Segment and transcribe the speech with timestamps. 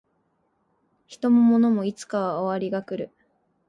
[1.05, 3.11] 人も物もいつかは終わりが来る